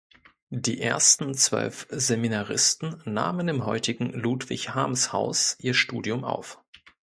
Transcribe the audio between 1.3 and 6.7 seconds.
zwölf Seminaristen nahmen im heutigen „Ludwig-Harms-Haus“ ihr Studium auf.